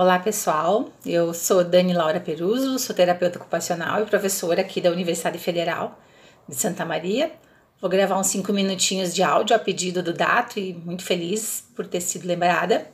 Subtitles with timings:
[0.00, 5.40] Olá pessoal, eu sou Dani Laura Peruso, sou terapeuta ocupacional e professora aqui da Universidade
[5.40, 5.98] Federal
[6.48, 7.32] de Santa Maria.
[7.80, 11.84] Vou gravar uns cinco minutinhos de áudio a pedido do Dato e muito feliz por
[11.84, 12.86] ter sido lembrada.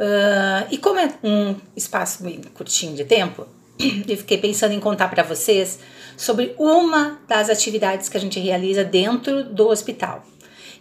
[0.00, 2.24] Uh, e como é um espaço
[2.54, 3.46] curtinho de tempo,
[4.08, 5.78] eu fiquei pensando em contar para vocês
[6.16, 10.24] sobre uma das atividades que a gente realiza dentro do hospital.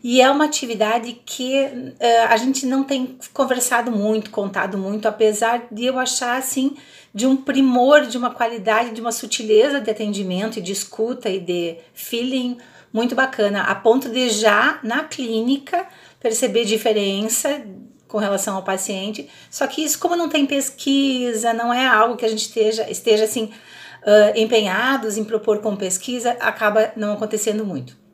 [0.03, 5.67] E é uma atividade que uh, a gente não tem conversado muito, contado muito, apesar
[5.71, 6.75] de eu achar assim
[7.13, 11.39] de um primor, de uma qualidade, de uma sutileza de atendimento e de escuta e
[11.39, 12.57] de feeling
[12.93, 15.87] muito bacana, a ponto de já na clínica
[16.19, 17.61] perceber diferença
[18.07, 19.29] com relação ao paciente.
[19.49, 23.25] Só que isso, como não tem pesquisa, não é algo que a gente esteja, esteja
[23.25, 28.06] assim uh, empenhados em propor com pesquisa, acaba não acontecendo muito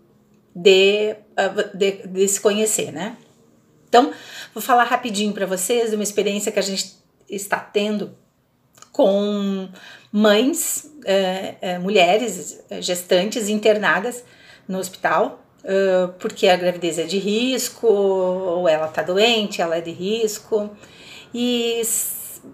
[0.55, 3.17] de, uh, de, de se conhecer, né?
[3.88, 4.11] Então,
[4.53, 6.95] vou falar rapidinho para vocês de uma experiência que a gente
[7.30, 8.16] está tendo
[8.91, 9.70] com
[10.11, 14.23] mães, uh, uh, mulheres gestantes internadas
[14.67, 19.81] no hospital uh, porque a gravidez é de risco, ou ela tá doente, ela é
[19.81, 20.69] de risco.
[21.33, 21.81] E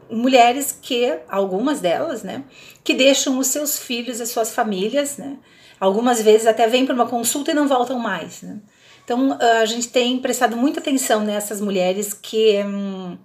[0.10, 2.44] mulheres que, algumas delas, né,
[2.84, 5.38] que deixam os seus filhos, as suas famílias, né,
[5.80, 8.58] algumas vezes até vêm para uma consulta e não voltam mais, né.
[9.04, 13.18] Então, a gente tem prestado muita atenção nessas mulheres que, hum,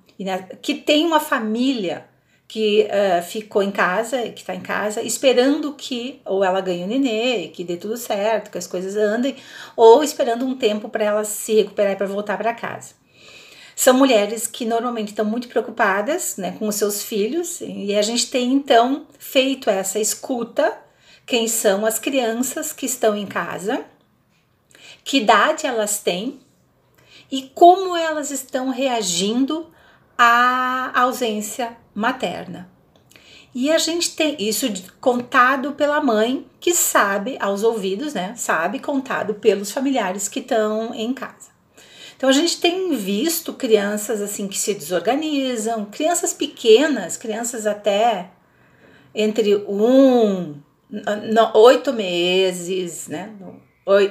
[0.62, 2.06] que têm uma família
[2.48, 6.86] que uh, ficou em casa, que está em casa, esperando que ou ela ganhe o
[6.86, 9.36] nenê, que dê tudo certo, que as coisas andem,
[9.76, 12.94] ou esperando um tempo para ela se recuperar para voltar para casa.
[13.74, 18.30] São mulheres que normalmente estão muito preocupadas né, com os seus filhos, e a gente
[18.30, 20.78] tem então feito essa escuta:
[21.26, 23.84] quem são as crianças que estão em casa,
[25.02, 26.40] que idade elas têm
[27.30, 29.70] e como elas estão reagindo
[30.16, 32.70] à ausência materna.
[33.54, 34.66] E a gente tem isso
[35.00, 38.34] contado pela mãe que sabe aos ouvidos, né?
[38.36, 41.54] Sabe contado pelos familiares que estão em casa.
[42.16, 48.30] Então a gente tem visto crianças assim que se desorganizam, crianças pequenas, crianças até
[49.14, 50.56] entre um,
[51.54, 53.30] oito meses, né?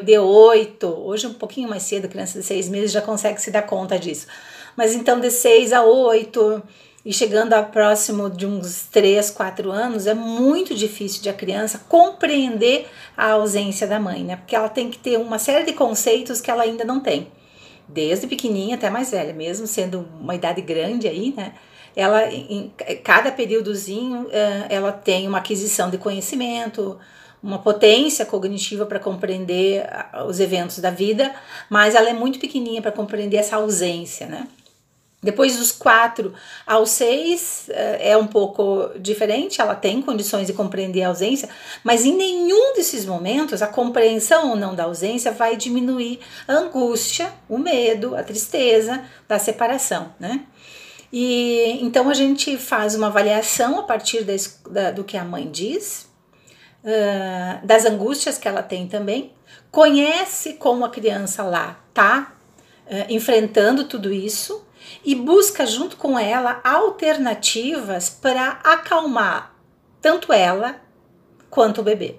[0.04, 3.64] De oito, hoje um pouquinho mais cedo, criança de seis meses já consegue se dar
[3.64, 4.28] conta disso.
[4.76, 6.62] Mas então de seis a oito,
[7.06, 11.82] e chegando a próximo de uns 3, 4 anos, é muito difícil de a criança
[11.90, 14.38] compreender a ausência da mãe, né?
[14.38, 17.28] Porque ela tem que ter uma série de conceitos que ela ainda não tem.
[17.90, 21.54] Desde pequenininha até mais velha, mesmo sendo uma idade grande aí, né?
[21.96, 22.72] Ela, em
[23.04, 27.00] cada períodozinho, eh, ela tem uma aquisição de conhecimento,
[27.42, 29.86] uma potência cognitiva para compreender
[30.28, 31.34] os eventos da vida,
[31.70, 34.48] mas ela é muito pequenininha para compreender essa ausência, né?
[35.24, 36.34] Depois dos quatro
[36.68, 41.48] aos seis eh, é um pouco diferente, ela tem condições de compreender a ausência,
[41.82, 47.32] mas em nenhum desses momentos a compreensão ou não da ausência vai diminuir a angústia,
[47.48, 50.42] o medo, a tristeza da separação, né?
[51.16, 55.48] E então a gente faz uma avaliação a partir das, da, do que a mãe
[55.48, 56.10] diz,
[56.84, 59.32] uh, das angústias que ela tem também,
[59.70, 62.34] conhece como a criança lá tá
[62.88, 64.66] uh, enfrentando tudo isso
[65.06, 69.54] e busca junto com ela alternativas para acalmar
[70.02, 70.82] tanto ela
[71.48, 72.16] quanto o bebê.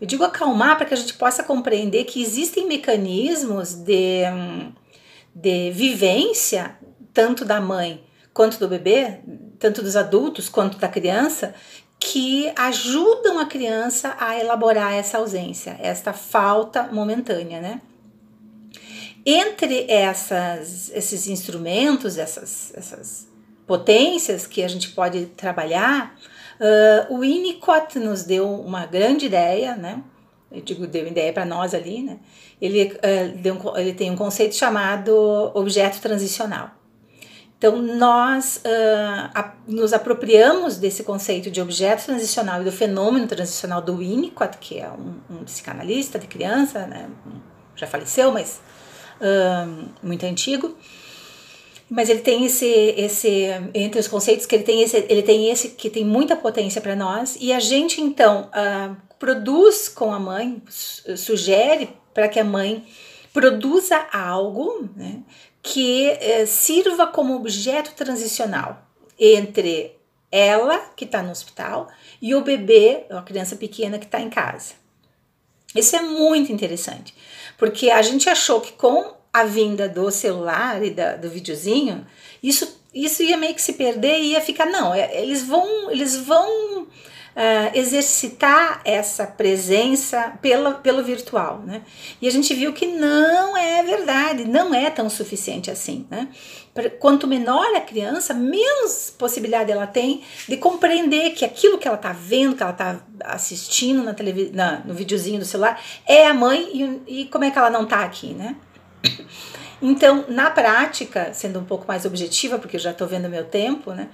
[0.00, 4.24] Eu digo acalmar para que a gente possa compreender que existem mecanismos de,
[5.32, 6.76] de vivência,
[7.12, 9.20] tanto da mãe quanto do bebê,
[9.60, 11.54] tanto dos adultos quanto da criança,
[11.98, 17.80] que ajudam a criança a elaborar essa ausência, esta falta momentânea, né?
[19.24, 23.26] Entre essas, esses instrumentos, essas, essas
[23.66, 26.14] potências que a gente pode trabalhar,
[26.60, 30.02] uh, o Winnicott nos deu uma grande ideia, né?
[30.52, 32.18] Eu digo, deu ideia para nós ali, né?
[32.60, 36.83] Ele, uh, um, ele tem um conceito chamado objeto transicional.
[37.56, 43.80] Então, nós uh, a, nos apropriamos desse conceito de objeto transicional e do fenômeno transicional
[43.80, 47.08] do Winnicott, que é um, um psicanalista de criança, né?
[47.76, 48.60] já faleceu, mas
[50.02, 50.76] muito antigo.
[51.88, 55.70] Mas ele tem esse, esse, entre os conceitos que ele tem esse, ele tem esse
[55.70, 60.62] que tem muita potência para nós, e a gente então uh, produz com a mãe,
[61.16, 62.84] sugere para que a mãe
[63.32, 65.22] produza algo né,
[65.64, 68.86] que uh, sirva como objeto transicional
[69.18, 69.96] entre
[70.30, 71.88] ela, que está no hospital,
[72.20, 74.74] e o bebê, a criança pequena que está em casa.
[75.74, 77.14] Isso é muito interessante,
[77.56, 82.06] porque a gente achou que com a vinda do celular e da, do videozinho,
[82.42, 86.14] isso isso ia meio que se perder e ia ficar, não, é, eles vão, eles
[86.14, 86.63] vão
[87.36, 91.82] uh, exercitar essa presença pela, pelo virtual, né?
[92.20, 96.28] E a gente viu que não é verdade, não é tão suficiente assim, né?
[96.98, 102.12] Quanto menor a criança, menos possibilidade ela tem de compreender que aquilo que ela está
[102.12, 106.68] vendo, que ela está assistindo na televisão, no videozinho do celular, é a mãe
[107.06, 108.56] e, e como é que ela não está aqui, né?
[109.80, 113.92] Então, na prática, sendo um pouco mais objetiva, porque eu já estou vendo meu tempo,
[113.92, 114.08] né?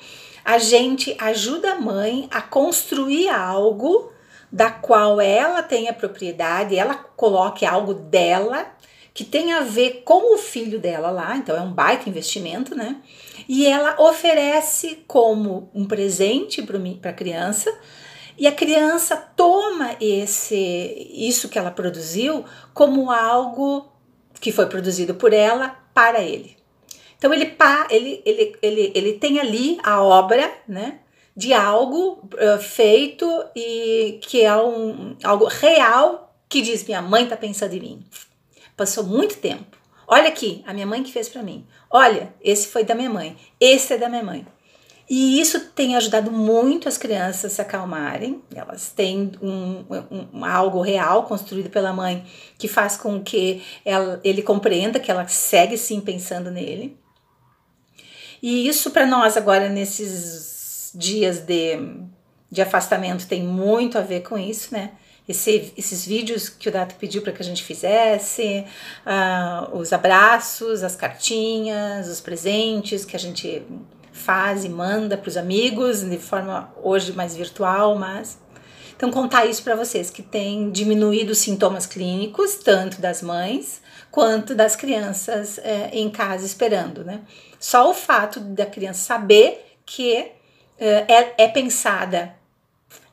[0.44, 4.12] A gente ajuda a mãe a construir algo
[4.52, 8.66] da qual ela tenha propriedade, ela coloque algo dela
[9.12, 12.96] que tem a ver com o filho dela lá, então é um baita investimento, né?
[13.48, 17.72] E ela oferece como um presente para a criança,
[18.38, 20.56] e a criança toma esse
[21.12, 23.92] isso que ela produziu como algo
[24.40, 26.59] que foi produzido por ela para ele.
[27.20, 27.54] Então ele,
[27.90, 31.00] ele, ele, ele, ele tem ali a obra, né?
[31.36, 37.36] De algo uh, feito e que é um, algo real que diz: minha mãe tá
[37.36, 38.04] pensando em mim.
[38.74, 39.76] Passou muito tempo.
[40.08, 41.66] Olha aqui, a minha mãe que fez para mim.
[41.90, 43.36] Olha, esse foi da minha mãe.
[43.60, 44.46] Esse é da minha mãe.
[45.08, 48.40] E isso tem ajudado muito as crianças a se acalmarem.
[48.54, 52.24] Elas têm um, um, algo real construído pela mãe
[52.56, 56.96] que faz com que ela, ele compreenda que ela segue sim pensando nele.
[58.42, 61.78] E isso para nós agora nesses dias de,
[62.50, 64.92] de afastamento tem muito a ver com isso, né?
[65.28, 68.64] Esse, esses vídeos que o Dato pediu para que a gente fizesse,
[69.06, 73.62] uh, os abraços, as cartinhas, os presentes que a gente
[74.12, 78.38] faz e manda para os amigos de forma hoje mais virtual, mas
[79.00, 83.80] então contar isso para vocês que tem diminuído os sintomas clínicos tanto das mães
[84.10, 87.22] quanto das crianças é, em casa esperando, né?
[87.58, 90.34] Só o fato da criança saber que é,
[90.78, 92.34] é, é pensada,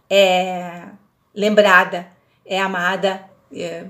[0.09, 0.89] é
[1.33, 2.05] lembrada,
[2.45, 3.23] é amada
[3.55, 3.85] é,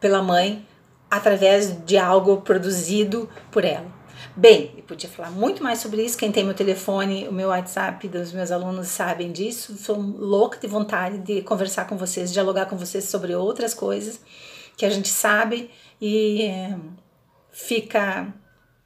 [0.00, 0.66] pela mãe
[1.10, 3.92] através de algo produzido por ela.
[4.34, 6.16] Bem, eu podia falar muito mais sobre isso.
[6.16, 9.76] Quem tem meu telefone, o meu WhatsApp dos meus alunos sabem disso.
[9.76, 14.20] Sou louca de vontade de conversar com vocês, dialogar com vocês sobre outras coisas
[14.74, 15.70] que a gente sabe
[16.00, 16.78] e é,
[17.50, 18.32] fica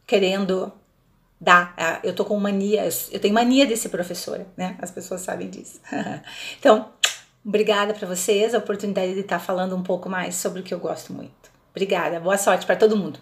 [0.04, 0.72] querendo
[1.40, 1.72] dar.
[1.76, 4.76] Ah, eu tô com mania, eu tenho mania de ser professora, né?
[4.80, 5.80] As pessoas sabem disso.
[6.58, 6.90] então,
[7.44, 10.80] obrigada para vocês, a oportunidade de estar falando um pouco mais sobre o que eu
[10.80, 11.54] gosto muito.
[11.70, 13.20] Obrigada, boa sorte para todo mundo.